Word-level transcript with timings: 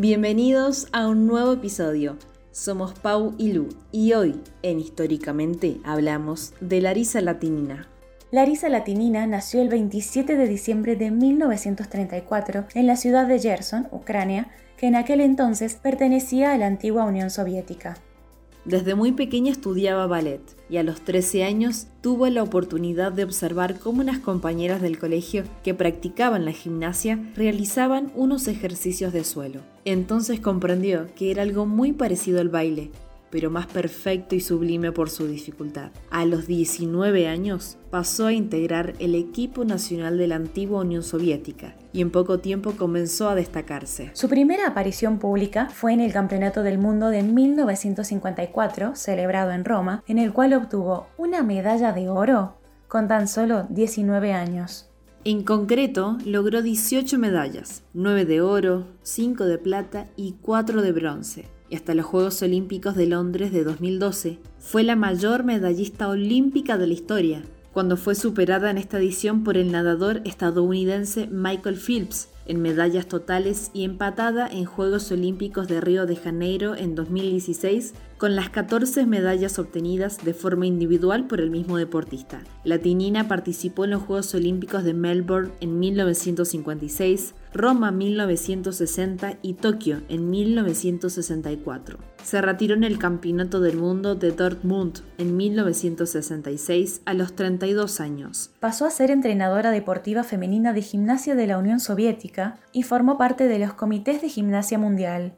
Bienvenidos 0.00 0.88
a 0.92 1.08
un 1.08 1.26
nuevo 1.26 1.52
episodio. 1.52 2.16
Somos 2.52 2.98
Pau 2.98 3.34
y 3.36 3.52
Lu 3.52 3.68
y 3.92 4.14
hoy, 4.14 4.40
en 4.62 4.80
Históricamente, 4.80 5.76
hablamos 5.84 6.54
de 6.62 6.80
Larisa 6.80 7.20
Latinina. 7.20 7.86
Larisa 8.30 8.70
Latinina 8.70 9.26
nació 9.26 9.60
el 9.60 9.68
27 9.68 10.36
de 10.36 10.48
diciembre 10.48 10.96
de 10.96 11.10
1934 11.10 12.64
en 12.72 12.86
la 12.86 12.96
ciudad 12.96 13.26
de 13.26 13.40
Gerson, 13.40 13.88
Ucrania, 13.92 14.48
que 14.78 14.86
en 14.86 14.96
aquel 14.96 15.20
entonces 15.20 15.74
pertenecía 15.74 16.54
a 16.54 16.56
la 16.56 16.66
antigua 16.66 17.04
Unión 17.04 17.28
Soviética. 17.28 17.98
Desde 18.70 18.94
muy 18.94 19.10
pequeña 19.10 19.50
estudiaba 19.50 20.06
ballet 20.06 20.40
y 20.68 20.76
a 20.76 20.84
los 20.84 21.00
13 21.00 21.42
años 21.42 21.88
tuvo 22.02 22.28
la 22.28 22.44
oportunidad 22.44 23.10
de 23.10 23.24
observar 23.24 23.80
cómo 23.80 24.00
unas 24.00 24.20
compañeras 24.20 24.80
del 24.80 24.96
colegio 24.96 25.42
que 25.64 25.74
practicaban 25.74 26.44
la 26.44 26.52
gimnasia 26.52 27.18
realizaban 27.34 28.12
unos 28.14 28.46
ejercicios 28.46 29.12
de 29.12 29.24
suelo. 29.24 29.62
Entonces 29.84 30.38
comprendió 30.38 31.08
que 31.16 31.32
era 31.32 31.42
algo 31.42 31.66
muy 31.66 31.90
parecido 31.90 32.40
al 32.40 32.48
baile 32.48 32.92
pero 33.30 33.50
más 33.50 33.66
perfecto 33.66 34.34
y 34.34 34.40
sublime 34.40 34.92
por 34.92 35.08
su 35.08 35.26
dificultad. 35.26 35.90
A 36.10 36.24
los 36.24 36.46
19 36.46 37.28
años 37.28 37.78
pasó 37.90 38.26
a 38.26 38.32
integrar 38.32 38.94
el 38.98 39.14
equipo 39.14 39.64
nacional 39.64 40.18
de 40.18 40.26
la 40.26 40.36
antigua 40.36 40.80
Unión 40.80 41.02
Soviética 41.02 41.74
y 41.92 42.02
en 42.02 42.10
poco 42.10 42.38
tiempo 42.40 42.72
comenzó 42.72 43.28
a 43.28 43.34
destacarse. 43.34 44.10
Su 44.14 44.28
primera 44.28 44.66
aparición 44.66 45.18
pública 45.18 45.68
fue 45.70 45.92
en 45.92 46.00
el 46.00 46.12
Campeonato 46.12 46.62
del 46.62 46.78
Mundo 46.78 47.08
de 47.08 47.22
1954, 47.22 48.94
celebrado 48.96 49.52
en 49.52 49.64
Roma, 49.64 50.04
en 50.06 50.18
el 50.18 50.32
cual 50.32 50.54
obtuvo 50.54 51.08
una 51.16 51.42
medalla 51.42 51.92
de 51.92 52.08
oro 52.08 52.56
con 52.88 53.08
tan 53.08 53.28
solo 53.28 53.66
19 53.70 54.32
años. 54.32 54.88
En 55.22 55.44
concreto, 55.44 56.16
logró 56.24 56.62
18 56.62 57.18
medallas, 57.18 57.82
9 57.92 58.24
de 58.24 58.40
oro, 58.40 58.86
5 59.02 59.44
de 59.44 59.58
plata 59.58 60.06
y 60.16 60.36
4 60.40 60.80
de 60.80 60.92
bronce 60.92 61.59
y 61.70 61.76
hasta 61.76 61.94
los 61.94 62.04
Juegos 62.04 62.42
Olímpicos 62.42 62.96
de 62.96 63.06
Londres 63.06 63.52
de 63.52 63.64
2012. 63.64 64.38
Fue 64.58 64.82
la 64.82 64.96
mayor 64.96 65.44
medallista 65.44 66.08
olímpica 66.08 66.76
de 66.76 66.88
la 66.88 66.92
historia, 66.92 67.42
cuando 67.72 67.96
fue 67.96 68.16
superada 68.16 68.70
en 68.70 68.76
esta 68.76 68.98
edición 68.98 69.44
por 69.44 69.56
el 69.56 69.70
nadador 69.70 70.20
estadounidense 70.24 71.28
Michael 71.28 71.76
Phelps 71.76 72.28
en 72.46 72.62
medallas 72.62 73.06
totales 73.06 73.70
y 73.72 73.84
empatada 73.84 74.48
en 74.48 74.64
Juegos 74.64 75.10
Olímpicos 75.12 75.68
de 75.68 75.80
Río 75.80 76.06
de 76.06 76.16
Janeiro 76.16 76.74
en 76.74 76.94
2016 76.94 77.94
con 78.20 78.36
las 78.36 78.50
14 78.50 79.06
medallas 79.06 79.58
obtenidas 79.58 80.22
de 80.22 80.34
forma 80.34 80.66
individual 80.66 81.26
por 81.26 81.40
el 81.40 81.50
mismo 81.50 81.78
deportista. 81.78 82.42
La 82.64 82.78
tinina 82.78 83.28
participó 83.28 83.84
en 83.84 83.92
los 83.92 84.02
Juegos 84.02 84.34
Olímpicos 84.34 84.84
de 84.84 84.92
Melbourne 84.92 85.52
en 85.60 85.78
1956, 85.78 87.34
Roma 87.54 87.90
1960 87.92 89.38
y 89.40 89.54
Tokio 89.54 90.02
en 90.10 90.28
1964. 90.28 91.98
Se 92.22 92.42
retiró 92.42 92.74
en 92.74 92.84
el 92.84 92.98
Campeonato 92.98 93.60
del 93.60 93.78
Mundo 93.78 94.14
de 94.14 94.32
Dortmund 94.32 94.98
en 95.16 95.38
1966 95.38 97.00
a 97.06 97.14
los 97.14 97.34
32 97.34 98.00
años. 98.00 98.50
Pasó 98.60 98.84
a 98.84 98.90
ser 98.90 99.10
entrenadora 99.10 99.70
deportiva 99.70 100.24
femenina 100.24 100.74
de 100.74 100.82
gimnasia 100.82 101.34
de 101.34 101.46
la 101.46 101.56
Unión 101.56 101.80
Soviética 101.80 102.29
y 102.72 102.82
formó 102.82 103.18
parte 103.18 103.48
de 103.48 103.58
los 103.58 103.74
comités 103.74 104.20
de 104.22 104.28
gimnasia 104.28 104.78
mundial. 104.78 105.34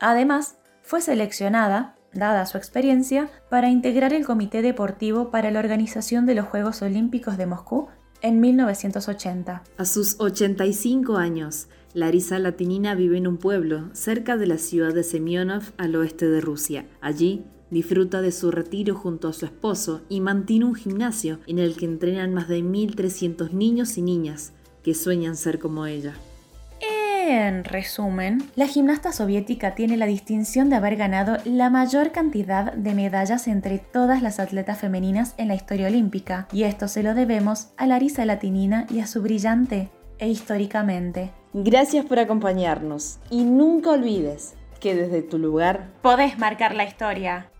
Además, 0.00 0.56
fue 0.82 1.00
seleccionada, 1.00 1.96
dada 2.12 2.46
su 2.46 2.56
experiencia, 2.56 3.28
para 3.50 3.68
integrar 3.68 4.12
el 4.12 4.24
comité 4.24 4.62
deportivo 4.62 5.30
para 5.30 5.50
la 5.50 5.58
organización 5.58 6.26
de 6.26 6.34
los 6.34 6.46
Juegos 6.46 6.82
Olímpicos 6.82 7.36
de 7.36 7.46
Moscú 7.46 7.88
en 8.22 8.40
1980. 8.40 9.62
A 9.76 9.84
sus 9.84 10.16
85 10.18 11.16
años, 11.16 11.68
Larisa 11.94 12.38
Latinina 12.38 12.94
vive 12.94 13.18
en 13.18 13.26
un 13.26 13.38
pueblo 13.38 13.90
cerca 13.94 14.36
de 14.36 14.46
la 14.46 14.58
ciudad 14.58 14.94
de 14.94 15.02
Semyonov 15.02 15.72
al 15.76 15.96
oeste 15.96 16.28
de 16.28 16.40
Rusia. 16.40 16.86
Allí 17.00 17.44
disfruta 17.70 18.22
de 18.22 18.32
su 18.32 18.50
retiro 18.50 18.94
junto 18.94 19.28
a 19.28 19.32
su 19.32 19.44
esposo 19.44 20.02
y 20.08 20.20
mantiene 20.20 20.66
un 20.66 20.74
gimnasio 20.74 21.40
en 21.46 21.58
el 21.58 21.76
que 21.76 21.86
entrenan 21.86 22.32
más 22.32 22.48
de 22.48 22.60
1.300 22.60 23.50
niños 23.52 23.98
y 23.98 24.02
niñas 24.02 24.52
que 24.82 24.94
sueñan 24.94 25.36
ser 25.36 25.58
como 25.58 25.86
ella. 25.86 26.14
En 27.28 27.64
resumen, 27.64 28.48
la 28.54 28.68
gimnasta 28.68 29.10
soviética 29.10 29.74
tiene 29.74 29.96
la 29.96 30.06
distinción 30.06 30.70
de 30.70 30.76
haber 30.76 30.94
ganado 30.94 31.38
la 31.44 31.70
mayor 31.70 32.12
cantidad 32.12 32.72
de 32.72 32.94
medallas 32.94 33.48
entre 33.48 33.78
todas 33.80 34.22
las 34.22 34.38
atletas 34.38 34.78
femeninas 34.78 35.34
en 35.36 35.48
la 35.48 35.56
historia 35.56 35.88
olímpica, 35.88 36.46
y 36.52 36.62
esto 36.62 36.86
se 36.86 37.02
lo 37.02 37.14
debemos 37.14 37.70
a 37.78 37.88
Larisa 37.88 38.24
Latinina 38.26 38.86
y 38.90 39.00
a 39.00 39.08
su 39.08 39.22
brillante 39.22 39.88
e 40.18 40.28
históricamente. 40.28 41.32
Gracias 41.52 42.06
por 42.06 42.20
acompañarnos 42.20 43.18
y 43.28 43.42
nunca 43.42 43.90
olvides 43.90 44.54
que 44.78 44.94
desde 44.94 45.22
tu 45.22 45.38
lugar 45.38 45.88
podés 46.02 46.38
marcar 46.38 46.76
la 46.76 46.84
historia. 46.84 47.50